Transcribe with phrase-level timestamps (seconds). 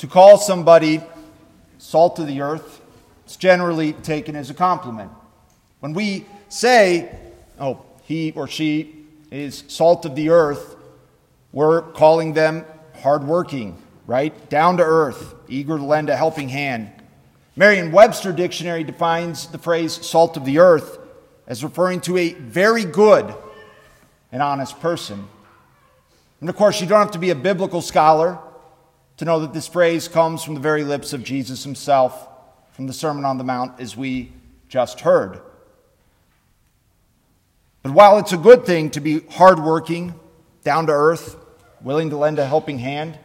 [0.00, 1.02] to call somebody
[1.76, 2.80] salt of the earth,
[3.26, 5.10] is generally taken as a compliment.
[5.80, 7.14] When we say,
[7.58, 10.76] oh, he or she is salt of the earth,
[11.52, 12.64] we're calling them
[13.02, 13.76] hardworking,
[14.06, 14.48] right?
[14.48, 16.90] Down to earth, eager to lend a helping hand.
[17.54, 20.98] Merriam Webster Dictionary defines the phrase salt of the earth
[21.46, 23.34] as referring to a very good
[24.32, 25.28] and honest person.
[26.40, 28.38] And of course, you don't have to be a biblical scholar
[29.20, 32.26] to know that this phrase comes from the very lips of Jesus himself
[32.72, 34.32] from the Sermon on the Mount, as we
[34.66, 35.42] just heard.
[37.82, 40.14] But while it's a good thing to be hardworking,
[40.64, 41.36] down to earth,
[41.82, 43.18] willing to lend a helping hand,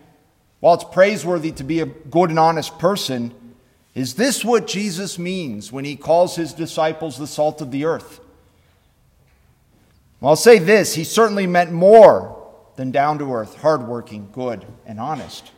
[0.60, 3.34] while it's praiseworthy to be a good and honest person,
[3.94, 8.20] is this what Jesus means when he calls his disciples the salt of the earth?
[10.20, 15.00] Well, I'll say this he certainly meant more than down to earth, hardworking, good, and
[15.00, 15.54] honest.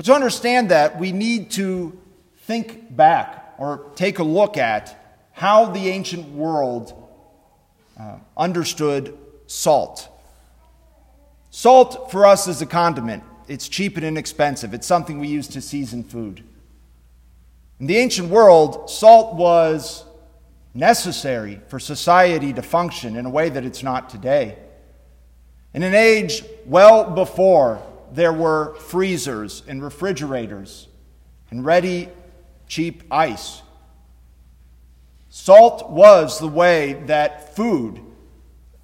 [0.00, 1.94] But to understand that, we need to
[2.44, 4.98] think back or take a look at
[5.32, 6.94] how the ancient world
[8.00, 9.14] uh, understood
[9.46, 10.08] salt.
[11.50, 13.24] Salt for us is a condiment.
[13.46, 14.72] It's cheap and inexpensive.
[14.72, 16.44] It's something we use to season food.
[17.78, 20.06] In the ancient world, salt was
[20.72, 24.56] necessary for society to function in a way that it's not today.
[25.74, 27.82] In an age well before
[28.12, 30.88] there were freezers and refrigerators
[31.50, 32.08] and ready,
[32.66, 33.62] cheap ice.
[35.28, 38.00] Salt was the way that food,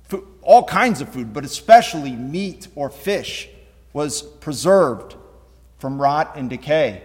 [0.04, 3.48] food, all kinds of food, but especially meat or fish,
[3.92, 5.16] was preserved
[5.78, 7.02] from rot and decay.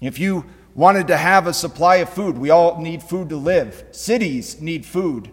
[0.00, 3.84] If you wanted to have a supply of food, we all need food to live,
[3.92, 5.30] cities need food,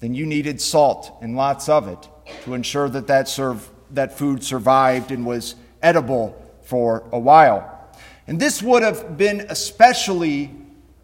[0.00, 2.08] then you needed salt and lots of it
[2.44, 7.72] to ensure that that serve, that food survived and was edible for a while.
[8.26, 10.50] And this would have been especially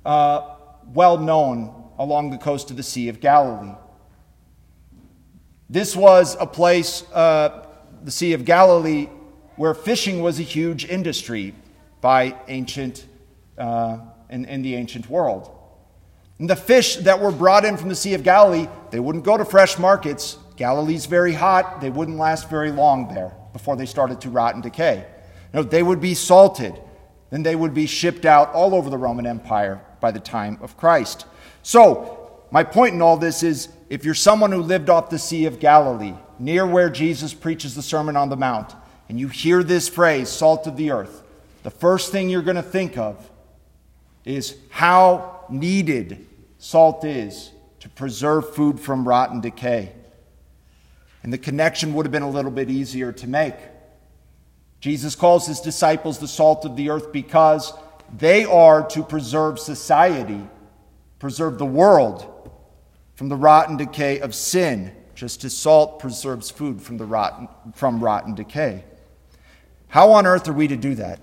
[0.05, 0.57] uh,
[0.93, 3.75] well known along the coast of the Sea of Galilee.
[5.71, 7.67] This was a place, uh,
[8.03, 9.09] the Sea of Galilee,
[9.57, 11.55] where fishing was a huge industry
[12.01, 13.07] by ancient,
[13.57, 13.99] uh,
[14.29, 15.51] in, in the ancient world.
[16.39, 19.37] And the fish that were brought in from the Sea of Galilee, they wouldn't go
[19.37, 20.37] to fresh markets.
[20.63, 21.81] Galilee's very hot.
[21.81, 25.05] They wouldn't last very long there before they started to rot and decay.
[25.53, 26.81] No, they would be salted.
[27.31, 30.77] Then they would be shipped out all over the Roman Empire by the time of
[30.77, 31.27] Christ.
[31.65, 35.47] So, my point in all this is if you're someone who lived off the Sea
[35.47, 38.73] of Galilee, near where Jesus preaches the Sermon on the Mount,
[39.09, 41.25] and you hear this phrase, salt of the earth,
[41.65, 43.29] the first thing you're going to think of
[44.25, 46.25] is how needed
[46.59, 47.51] salt is
[47.81, 49.95] to preserve food from rot and decay
[51.23, 53.55] and the connection would have been a little bit easier to make.
[54.81, 57.73] Jesus calls his disciples the salt of the earth because
[58.17, 60.41] they are to preserve society,
[61.19, 62.51] preserve the world
[63.15, 68.03] from the rotten decay of sin, just as salt preserves food from, the rotten, from
[68.03, 68.85] rotten decay.
[69.89, 71.21] How on earth are we to do that?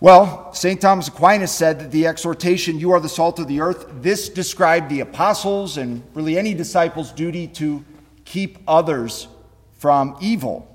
[0.00, 0.80] Well, St.
[0.80, 4.88] Thomas Aquinas said that the exhortation, You are the salt of the earth, this described
[4.90, 7.84] the apostles' and really any disciples' duty to
[8.24, 9.26] keep others
[9.78, 10.72] from evil.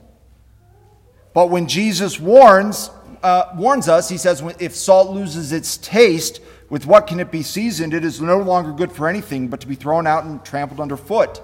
[1.33, 2.89] But when Jesus warns,
[3.23, 7.44] uh, warns us, he says, If salt loses its taste, with what can it be
[7.44, 7.94] seasoned?
[7.94, 11.39] It is no longer good for anything but to be thrown out and trampled underfoot.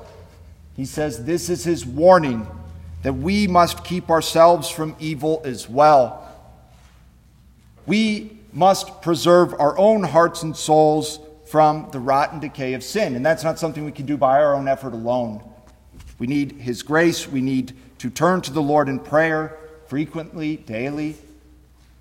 [0.76, 2.48] He says this is his warning
[3.04, 6.29] that we must keep ourselves from evil as well.
[7.90, 13.16] We must preserve our own hearts and souls from the rotten decay of sin.
[13.16, 15.44] And that's not something we can do by our own effort alone.
[16.20, 17.28] We need His grace.
[17.28, 19.58] We need to turn to the Lord in prayer
[19.88, 21.16] frequently, daily.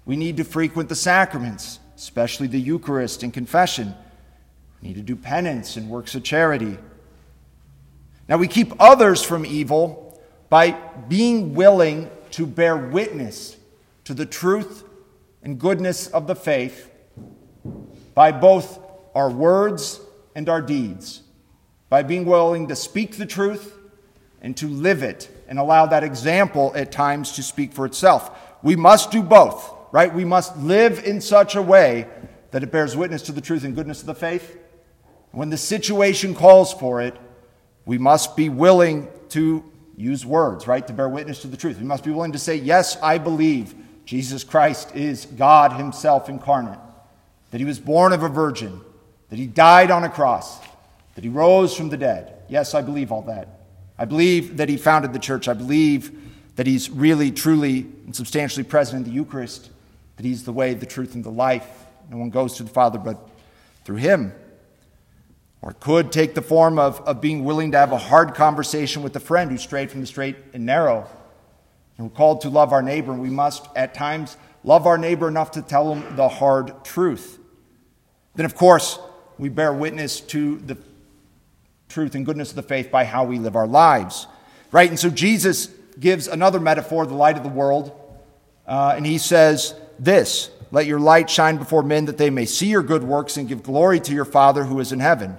[0.04, 3.94] We need to frequent the sacraments, especially the Eucharist and confession.
[4.82, 6.76] We need to do penance and works of charity.
[8.28, 10.20] Now, we keep others from evil
[10.50, 10.72] by
[11.08, 13.56] being willing to bear witness
[14.04, 14.84] to the truth
[15.42, 16.90] and goodness of the faith
[18.14, 18.78] by both
[19.14, 20.00] our words
[20.34, 21.22] and our deeds,
[21.88, 23.76] by being willing to speak the truth
[24.40, 28.30] and to live it and allow that example at times to speak for itself.
[28.62, 30.12] We must do both, right?
[30.12, 32.06] We must live in such a way
[32.50, 34.58] that it bears witness to the truth and goodness of the faith.
[35.30, 37.16] When the situation calls for it,
[37.84, 39.64] we must be willing to
[39.96, 40.86] use words, right?
[40.86, 41.78] To bear witness to the truth.
[41.78, 43.74] We must be willing to say, Yes, I believe
[44.08, 46.78] Jesus Christ is God Himself incarnate,
[47.50, 48.80] that He was born of a virgin,
[49.28, 50.60] that He died on a cross,
[51.14, 52.32] that He rose from the dead.
[52.48, 53.60] Yes, I believe all that.
[53.98, 55.46] I believe that He founded the church.
[55.46, 56.18] I believe
[56.56, 59.68] that He's really, truly, and substantially present in the Eucharist,
[60.16, 61.68] that He's the way, the truth, and the life.
[62.10, 63.28] No one goes to the Father but
[63.84, 64.32] through Him.
[65.60, 69.14] Or could take the form of, of being willing to have a hard conversation with
[69.16, 71.06] a friend who strayed from the straight and narrow.
[71.98, 75.28] And we're called to love our neighbor, and we must at times love our neighbor
[75.28, 77.38] enough to tell him the hard truth.
[78.36, 78.98] Then, of course,
[79.36, 80.78] we bear witness to the
[81.88, 84.26] truth and goodness of the faith by how we live our lives.
[84.70, 84.88] Right?
[84.88, 85.66] And so Jesus
[85.98, 87.92] gives another metaphor, the light of the world,
[88.66, 92.66] uh, and he says this Let your light shine before men that they may see
[92.68, 95.38] your good works and give glory to your Father who is in heaven.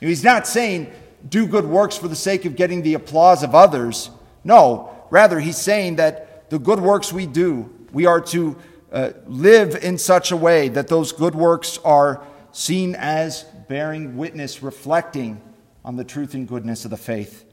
[0.00, 0.92] He's not saying
[1.28, 4.10] do good works for the sake of getting the applause of others.
[4.44, 8.56] No, rather, he's saying that the good works we do, we are to
[8.92, 12.22] uh, live in such a way that those good works are
[12.52, 15.40] seen as bearing witness, reflecting
[15.84, 17.44] on the truth and goodness of the faith.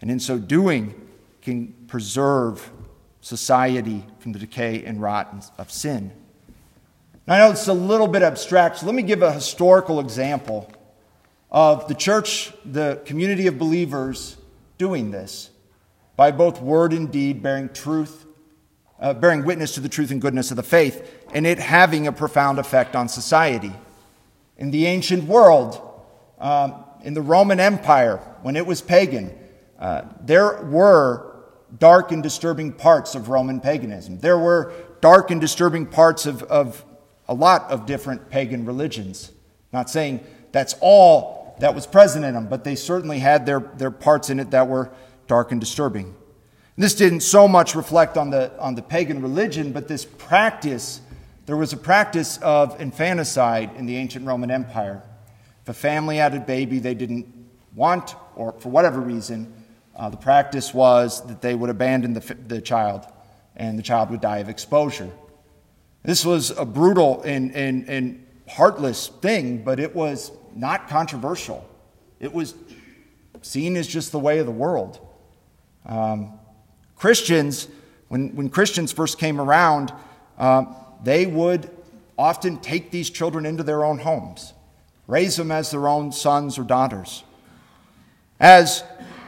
[0.00, 0.94] And in so doing,
[1.44, 2.70] can preserve
[3.20, 6.10] society from the decay and rot of sin.
[7.26, 10.70] Now, I know it's a little bit abstract, so let me give a historical example
[11.50, 14.36] of the church, the community of believers
[14.78, 15.50] doing this
[16.16, 18.26] by both word and deed, bearing truth,
[19.00, 22.12] uh, bearing witness to the truth and goodness of the faith, and it having a
[22.12, 23.72] profound effect on society.
[24.56, 25.80] In the ancient world,
[26.38, 29.36] um, in the Roman Empire, when it was pagan,
[29.78, 31.34] uh, there were
[31.78, 34.18] dark and disturbing parts of Roman paganism.
[34.18, 36.84] There were dark and disturbing parts of, of
[37.28, 39.32] a lot of different pagan religions.
[39.72, 43.90] Not saying that's all that was present in them, but they certainly had their, their
[43.90, 44.90] parts in it that were
[45.26, 46.14] dark and disturbing.
[46.76, 51.00] This didn't so much reflect on the, on the pagan religion, but this practice,
[51.46, 55.02] there was a practice of infanticide in the ancient Roman Empire.
[55.62, 57.32] If a family had a baby they didn't
[57.74, 59.52] want, or for whatever reason,
[59.94, 63.06] uh, the practice was that they would abandon the, the child,
[63.54, 65.10] and the child would die of exposure.
[66.02, 71.66] This was a brutal and, and, and heartless thing, but it was not controversial.
[72.18, 72.54] It was
[73.42, 75.03] seen as just the way of the world.
[75.86, 76.38] Um,
[76.96, 77.68] Christians,
[78.08, 79.92] when, when Christians first came around,
[80.38, 80.64] uh,
[81.02, 81.70] they would
[82.18, 84.54] often take these children into their own homes,
[85.06, 87.24] raise them as their own sons or daughters.
[88.40, 88.84] As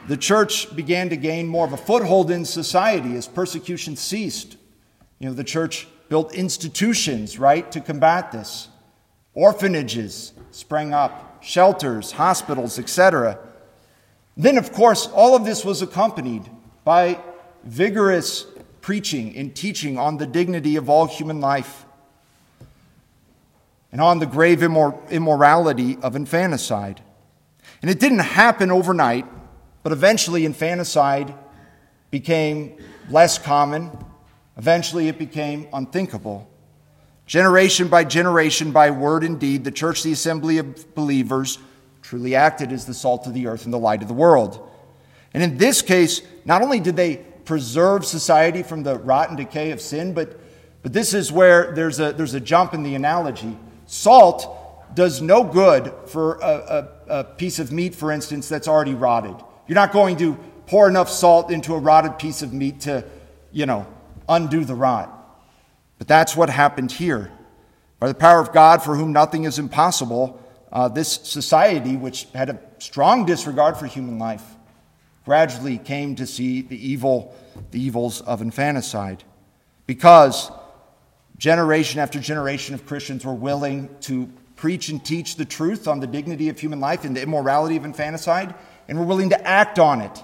[0.09, 4.57] the church began to gain more of a foothold in society, as persecution ceased,
[5.19, 8.69] you know, the church built institutions, right, to combat this.
[9.35, 13.39] Orphanages sprang up, shelters, hospitals, etc.
[14.37, 16.49] Then, of course, all of this was accompanied
[16.85, 17.21] by
[17.65, 18.47] vigorous
[18.81, 21.87] preaching and teaching on the dignity of all human life
[23.91, 27.01] and on the grave immor- immorality of infanticide.
[27.81, 29.27] And it didn't happen overnight,
[29.83, 31.35] but eventually infanticide
[32.11, 32.77] became
[33.09, 33.91] less common.
[34.57, 36.49] Eventually, it became unthinkable.
[37.27, 41.59] Generation by generation, by word and deed, the church, the assembly of believers,
[42.07, 44.71] truly acted as the salt of the earth and the light of the world.
[45.35, 49.73] And in this case, not only did they preserve society from the rot and decay
[49.73, 50.39] of sin, but,
[50.85, 53.59] but this is where there's a, there's a jump in the analogy.
[53.87, 58.95] Salt does no good for a, a, a piece of meat, for instance, that's already
[58.95, 59.35] rotted.
[59.67, 60.35] You're not going to
[60.67, 63.05] pour enough salt into a rotted piece of meat to,
[63.51, 63.85] you know,
[64.29, 65.13] undo the rot.
[65.99, 67.33] But that's what happened here.
[67.99, 70.41] By the power of God, for whom nothing is impossible,
[70.73, 74.45] uh, this society, which had a strong disregard for human life,
[75.25, 77.35] gradually came to see the evil,
[77.71, 79.25] the evils of infanticide.
[79.87, 80.51] Because
[81.37, 86.07] generation after generation of Christians were willing to preach and teach the truth on the
[86.07, 88.55] dignity of human life and the immorality of infanticide,
[88.89, 90.23] and were willing to act on it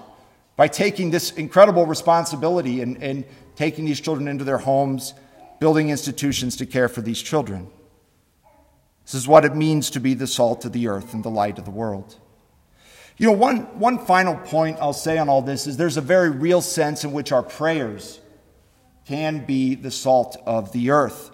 [0.55, 5.13] by taking this incredible responsibility and, and taking these children into their homes
[5.59, 7.69] building institutions to care for these children.
[9.03, 11.59] This is what it means to be the salt of the earth and the light
[11.59, 12.17] of the world.
[13.17, 16.29] You know, one, one final point I'll say on all this is there's a very
[16.29, 18.19] real sense in which our prayers
[19.05, 21.31] can be the salt of the earth.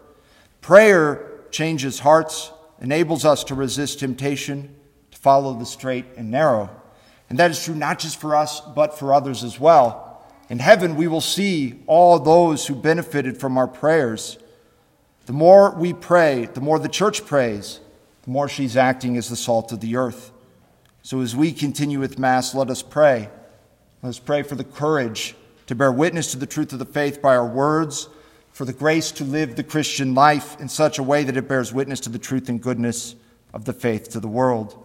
[0.61, 4.75] Prayer changes hearts, enables us to resist temptation,
[5.11, 6.69] to follow the straight and narrow.
[7.29, 10.25] And that is true not just for us, but for others as well.
[10.49, 14.37] In heaven, we will see all those who benefited from our prayers.
[15.29, 17.81] The more we pray, the more the church prays,
[18.23, 20.31] the more she's acting as the salt of the earth.
[21.03, 23.29] So as we continue with Mass, let us pray.
[24.01, 25.35] Let us pray for the courage
[25.67, 28.09] to bear witness to the truth of the faith by our words,
[28.53, 31.71] for the grace to live the Christian life in such a way that it bears
[31.71, 33.13] witness to the truth and goodness
[33.53, 34.83] of the faith to the world.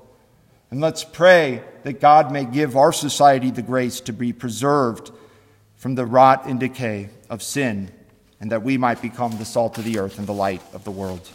[0.71, 5.11] And let's pray that God may give our society the grace to be preserved
[5.75, 7.91] from the rot and decay of sin,
[8.45, 10.91] and that we might become the salt of the earth and the light of the
[10.91, 11.27] world.